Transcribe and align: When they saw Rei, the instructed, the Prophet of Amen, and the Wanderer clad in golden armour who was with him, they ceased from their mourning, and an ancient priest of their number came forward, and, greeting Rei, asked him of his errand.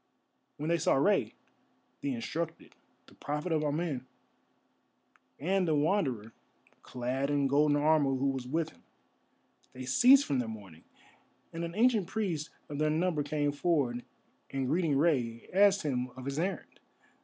When 0.57 0.69
they 0.69 0.79
saw 0.79 0.95
Rei, 0.95 1.35
the 2.01 2.15
instructed, 2.15 2.73
the 3.05 3.13
Prophet 3.13 3.51
of 3.51 3.63
Amen, 3.63 4.07
and 5.39 5.67
the 5.67 5.75
Wanderer 5.75 6.31
clad 6.81 7.29
in 7.29 7.45
golden 7.47 7.77
armour 7.77 8.15
who 8.15 8.31
was 8.31 8.47
with 8.47 8.71
him, 8.71 8.81
they 9.73 9.85
ceased 9.85 10.25
from 10.25 10.39
their 10.39 10.47
mourning, 10.47 10.85
and 11.53 11.63
an 11.63 11.75
ancient 11.75 12.07
priest 12.07 12.49
of 12.67 12.79
their 12.79 12.89
number 12.89 13.21
came 13.21 13.51
forward, 13.51 14.03
and, 14.49 14.65
greeting 14.67 14.97
Rei, 14.97 15.47
asked 15.53 15.83
him 15.83 16.09
of 16.15 16.25
his 16.25 16.39
errand. 16.39 16.79